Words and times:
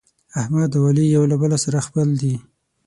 احمد 0.41 0.71
او 0.77 0.83
علي 0.89 1.05
یو 1.15 1.23
له 1.31 1.35
بل 1.41 1.51
سره 1.65 1.85
خپل 1.87 2.07
دي. 2.21 2.35